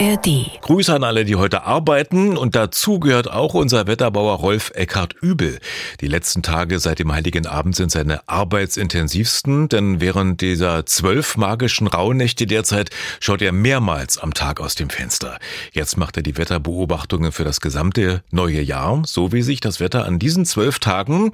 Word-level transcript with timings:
ARD. 0.00 0.60
Grüße 0.60 0.92
an 0.92 1.04
alle, 1.04 1.24
die 1.24 1.36
heute 1.36 1.64
arbeiten 1.64 2.36
und 2.36 2.56
dazu 2.56 2.98
gehört 2.98 3.30
auch 3.30 3.54
unser 3.54 3.86
Wetterbauer 3.86 4.38
Rolf 4.38 4.72
Eckhard 4.74 5.14
Übel. 5.20 5.60
Die 6.00 6.08
letzten 6.08 6.42
Tage 6.42 6.80
seit 6.80 6.98
dem 6.98 7.12
Heiligen 7.12 7.46
Abend 7.46 7.76
sind 7.76 7.92
seine 7.92 8.28
arbeitsintensivsten, 8.28 9.68
denn 9.68 10.00
während 10.00 10.40
dieser 10.40 10.84
zwölf 10.86 11.36
magischen 11.36 11.86
Rauhnächte 11.86 12.46
derzeit 12.46 12.90
schaut 13.20 13.40
er 13.40 13.52
mehrmals 13.52 14.18
am 14.18 14.34
Tag 14.34 14.60
aus 14.60 14.74
dem 14.74 14.90
Fenster. 14.90 15.38
Jetzt 15.72 15.96
macht 15.96 16.16
er 16.16 16.24
die 16.24 16.36
Wetterbeobachtungen 16.36 17.30
für 17.30 17.44
das 17.44 17.60
gesamte 17.60 18.22
neue 18.30 18.62
Jahr. 18.62 19.02
So 19.06 19.32
wie 19.32 19.42
sich 19.42 19.60
das 19.60 19.78
Wetter 19.78 20.06
an 20.06 20.18
diesen 20.18 20.44
zwölf 20.44 20.80
Tagen 20.80 21.32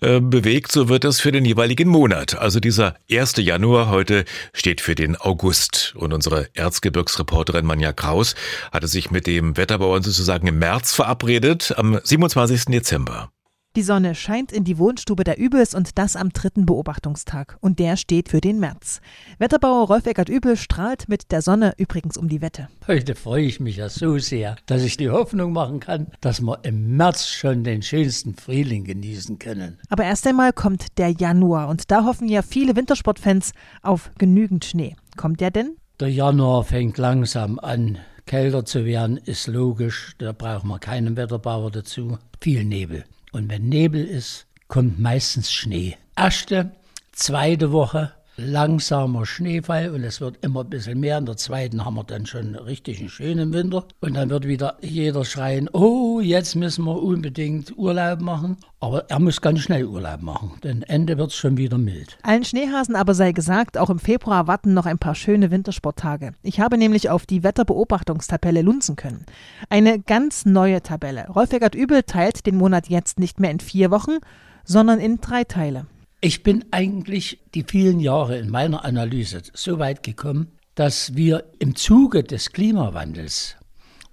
äh, 0.00 0.18
bewegt, 0.18 0.72
so 0.72 0.88
wird 0.88 1.04
es 1.04 1.20
für 1.20 1.30
den 1.30 1.44
jeweiligen 1.44 1.88
Monat. 1.88 2.36
Also 2.36 2.58
dieser 2.58 2.96
1. 3.10 3.34
Januar 3.36 3.90
heute 3.90 4.24
steht 4.52 4.80
für 4.80 4.96
den 4.96 5.14
August 5.16 5.94
und 5.96 6.12
unsere 6.12 6.48
Erzgebirgsreporterin 6.54 7.64
Manja 7.64 7.91
Anja 7.92 7.94
Kraus 7.94 8.34
hatte 8.72 8.88
sich 8.88 9.10
mit 9.10 9.26
dem 9.26 9.56
Wetterbauern 9.56 10.02
sozusagen 10.02 10.46
im 10.46 10.58
März 10.58 10.94
verabredet, 10.94 11.74
am 11.76 12.00
27. 12.02 12.66
Dezember. 12.66 13.30
Die 13.74 13.82
Sonne 13.82 14.14
scheint 14.14 14.52
in 14.52 14.64
die 14.64 14.76
Wohnstube 14.76 15.24
der 15.24 15.38
Übels 15.38 15.74
und 15.74 15.96
das 15.96 16.14
am 16.14 16.28
dritten 16.28 16.66
Beobachtungstag. 16.66 17.56
Und 17.60 17.78
der 17.78 17.96
steht 17.96 18.28
für 18.28 18.42
den 18.42 18.60
März. 18.60 19.00
Wetterbauer 19.38 19.86
Rolf 19.86 20.04
Eckert 20.04 20.28
Übel 20.28 20.58
strahlt 20.58 21.08
mit 21.08 21.32
der 21.32 21.40
Sonne 21.40 21.72
übrigens 21.78 22.18
um 22.18 22.28
die 22.28 22.42
Wette. 22.42 22.68
Heute 22.86 23.14
freue 23.14 23.44
ich 23.44 23.60
mich 23.60 23.76
ja 23.76 23.88
so 23.88 24.18
sehr, 24.18 24.56
dass 24.66 24.82
ich 24.82 24.98
die 24.98 25.08
Hoffnung 25.08 25.54
machen 25.54 25.80
kann, 25.80 26.08
dass 26.20 26.42
wir 26.42 26.58
im 26.64 26.98
März 26.98 27.28
schon 27.28 27.64
den 27.64 27.80
schönsten 27.80 28.34
Frühling 28.34 28.84
genießen 28.84 29.38
können. 29.38 29.78
Aber 29.88 30.04
erst 30.04 30.26
einmal 30.26 30.52
kommt 30.52 30.98
der 30.98 31.08
Januar 31.08 31.68
und 31.68 31.90
da 31.90 32.04
hoffen 32.04 32.28
ja 32.28 32.42
viele 32.42 32.76
Wintersportfans 32.76 33.52
auf 33.80 34.10
genügend 34.18 34.66
Schnee. 34.66 34.96
Kommt 35.16 35.40
der 35.40 35.50
denn? 35.50 35.76
Der 36.02 36.10
Januar 36.10 36.64
fängt 36.64 36.98
langsam 36.98 37.60
an, 37.60 37.96
kälter 38.26 38.64
zu 38.64 38.84
werden, 38.84 39.18
ist 39.18 39.46
logisch. 39.46 40.16
Da 40.18 40.32
braucht 40.32 40.64
man 40.64 40.80
keinen 40.80 41.16
Wetterbauer 41.16 41.70
dazu. 41.70 42.18
Viel 42.40 42.64
Nebel. 42.64 43.04
Und 43.30 43.48
wenn 43.48 43.68
Nebel 43.68 44.04
ist, 44.04 44.46
kommt 44.66 44.98
meistens 44.98 45.52
Schnee. 45.52 45.96
Erste, 46.16 46.72
zweite 47.12 47.70
Woche 47.70 48.10
langsamer 48.36 49.26
Schneefall 49.26 49.90
und 49.90 50.04
es 50.04 50.20
wird 50.20 50.38
immer 50.42 50.60
ein 50.60 50.70
bisschen 50.70 51.00
mehr. 51.00 51.18
In 51.18 51.26
der 51.26 51.36
zweiten 51.36 51.84
haben 51.84 51.94
wir 51.94 52.04
dann 52.04 52.26
schon 52.26 52.54
richtig 52.54 53.00
einen 53.00 53.08
schönen 53.08 53.52
Winter. 53.52 53.84
Und 54.00 54.14
dann 54.14 54.30
wird 54.30 54.46
wieder 54.46 54.76
jeder 54.80 55.24
schreien, 55.24 55.68
oh, 55.72 56.20
jetzt 56.20 56.54
müssen 56.54 56.84
wir 56.84 57.02
unbedingt 57.02 57.76
Urlaub 57.76 58.20
machen. 58.20 58.56
Aber 58.80 59.08
er 59.10 59.20
muss 59.20 59.40
ganz 59.40 59.60
schnell 59.60 59.84
Urlaub 59.84 60.22
machen, 60.22 60.52
denn 60.64 60.82
Ende 60.82 61.16
wird 61.18 61.30
es 61.30 61.36
schon 61.36 61.56
wieder 61.56 61.78
mild. 61.78 62.18
Allen 62.22 62.44
Schneehasen 62.44 62.96
aber 62.96 63.14
sei 63.14 63.32
gesagt, 63.32 63.78
auch 63.78 63.90
im 63.90 63.98
Februar 63.98 64.46
warten 64.46 64.74
noch 64.74 64.86
ein 64.86 64.98
paar 64.98 65.14
schöne 65.14 65.50
Wintersporttage. 65.50 66.32
Ich 66.42 66.58
habe 66.58 66.78
nämlich 66.78 67.10
auf 67.10 67.26
die 67.26 67.44
Wetterbeobachtungstabelle 67.44 68.62
lunzen 68.62 68.96
können. 68.96 69.24
Eine 69.68 70.00
ganz 70.00 70.46
neue 70.46 70.82
Tabelle. 70.82 71.28
Rolf 71.28 71.52
Eckert 71.52 71.74
Übel 71.74 72.02
teilt 72.02 72.44
den 72.46 72.56
Monat 72.56 72.88
jetzt 72.88 73.20
nicht 73.20 73.38
mehr 73.38 73.50
in 73.50 73.60
vier 73.60 73.90
Wochen, 73.90 74.18
sondern 74.64 74.98
in 74.98 75.20
drei 75.20 75.44
Teile. 75.44 75.86
Ich 76.24 76.44
bin 76.44 76.64
eigentlich 76.70 77.40
die 77.52 77.64
vielen 77.64 77.98
Jahre 77.98 78.38
in 78.38 78.48
meiner 78.48 78.84
Analyse 78.84 79.42
so 79.54 79.80
weit 79.80 80.04
gekommen, 80.04 80.52
dass 80.76 81.16
wir 81.16 81.50
im 81.58 81.74
Zuge 81.74 82.22
des 82.22 82.52
Klimawandels 82.52 83.56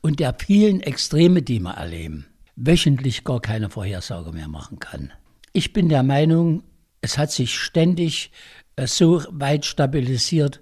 und 0.02 0.20
der 0.20 0.34
vielen 0.34 0.82
Extreme, 0.82 1.44
die 1.44 1.60
wir 1.60 1.76
erleben, 1.76 2.26
wöchentlich 2.56 3.24
gar 3.24 3.40
keine 3.40 3.70
Vorhersage 3.70 4.32
mehr 4.32 4.48
machen 4.48 4.80
kann. 4.80 5.14
Ich 5.54 5.72
bin 5.72 5.88
der 5.88 6.02
Meinung, 6.02 6.64
es 7.02 7.20
hat 7.20 7.32
sich 7.32 7.54
ständig 7.54 8.32
äh, 8.76 8.88
so 8.88 9.24
weit 9.30 9.66
stabilisiert, 9.66 10.62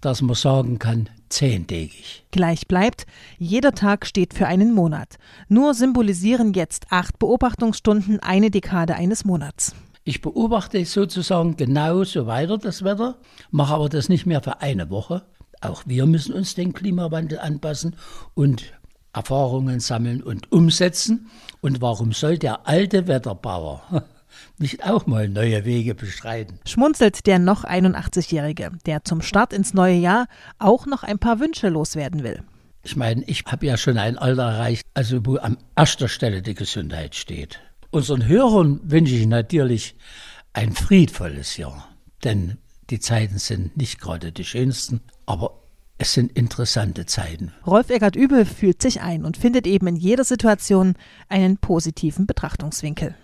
dass 0.00 0.22
man 0.22 0.36
sagen 0.36 0.78
kann, 0.78 1.10
zehntägig. 1.28 2.24
Gleich 2.30 2.66
bleibt, 2.66 3.04
jeder 3.36 3.72
Tag 3.72 4.06
steht 4.06 4.32
für 4.32 4.46
einen 4.46 4.72
Monat. 4.72 5.18
Nur 5.48 5.74
symbolisieren 5.74 6.54
jetzt 6.54 6.86
acht 6.88 7.18
Beobachtungsstunden 7.18 8.20
eine 8.20 8.50
Dekade 8.50 8.94
eines 8.94 9.26
Monats. 9.26 9.74
Ich 10.04 10.20
beobachte 10.20 10.84
sozusagen 10.84 11.56
genauso 11.56 12.26
weiter 12.26 12.58
das 12.58 12.82
Wetter, 12.82 13.18
mache 13.50 13.74
aber 13.74 13.88
das 13.88 14.08
nicht 14.08 14.26
mehr 14.26 14.42
für 14.42 14.60
eine 14.60 14.90
Woche. 14.90 15.22
Auch 15.60 15.84
wir 15.86 16.06
müssen 16.06 16.32
uns 16.32 16.56
den 16.56 16.72
Klimawandel 16.72 17.38
anpassen 17.38 17.94
und 18.34 18.72
Erfahrungen 19.12 19.78
sammeln 19.78 20.20
und 20.20 20.50
umsetzen. 20.50 21.30
Und 21.60 21.80
warum 21.80 22.12
soll 22.12 22.36
der 22.36 22.66
alte 22.66 23.06
Wetterbauer 23.06 24.04
nicht 24.58 24.84
auch 24.84 25.06
mal 25.06 25.28
neue 25.28 25.64
Wege 25.64 25.94
beschreiten? 25.94 26.58
Schmunzelt 26.66 27.26
der 27.28 27.38
noch 27.38 27.62
81-Jährige, 27.62 28.72
der 28.86 29.04
zum 29.04 29.22
Start 29.22 29.52
ins 29.52 29.72
neue 29.72 29.96
Jahr 29.96 30.26
auch 30.58 30.86
noch 30.86 31.04
ein 31.04 31.20
paar 31.20 31.38
Wünsche 31.38 31.68
loswerden 31.68 32.24
will. 32.24 32.42
Ich 32.82 32.96
meine, 32.96 33.22
ich 33.28 33.44
habe 33.46 33.66
ja 33.66 33.76
schon 33.76 33.98
ein 33.98 34.18
Alter 34.18 34.42
erreicht, 34.42 34.84
also 34.94 35.24
wo 35.24 35.36
an 35.36 35.58
erster 35.76 36.08
Stelle 36.08 36.42
die 36.42 36.54
Gesundheit 36.54 37.14
steht. 37.14 37.60
Unseren 37.92 38.26
Hörern 38.26 38.80
wünsche 38.84 39.14
ich 39.14 39.26
natürlich 39.26 39.96
ein 40.54 40.72
friedvolles 40.72 41.58
Jahr, 41.58 41.88
denn 42.24 42.56
die 42.88 43.00
Zeiten 43.00 43.36
sind 43.36 43.76
nicht 43.76 44.00
gerade 44.00 44.32
die 44.32 44.46
schönsten, 44.46 45.02
aber 45.26 45.60
es 45.98 46.14
sind 46.14 46.32
interessante 46.32 47.04
Zeiten. 47.04 47.52
Rolf 47.66 47.90
Eckert 47.90 48.16
Übel 48.16 48.46
fühlt 48.46 48.80
sich 48.80 49.02
ein 49.02 49.26
und 49.26 49.36
findet 49.36 49.66
eben 49.66 49.86
in 49.88 49.96
jeder 49.96 50.24
Situation 50.24 50.94
einen 51.28 51.58
positiven 51.58 52.26
Betrachtungswinkel. 52.26 53.14